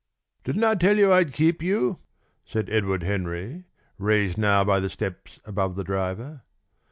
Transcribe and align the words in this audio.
"Didn't 0.43 0.63
I 0.63 0.73
tell 0.73 0.97
you 0.97 1.13
I'd 1.13 1.31
keep 1.31 1.61
you?" 1.61 1.99
said 2.43 2.71
Edward 2.71 3.03
Henry, 3.03 3.65
raised 3.99 4.35
now 4.35 4.63
by 4.63 4.79
the 4.79 4.89
steps 4.89 5.39
above 5.45 5.75
the 5.75 5.83
driver. 5.83 6.41